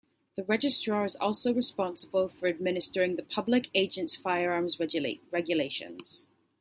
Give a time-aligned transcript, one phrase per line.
[0.35, 6.25] The Registrar is also responsible for administering the "Public Agents Firearms Regulations".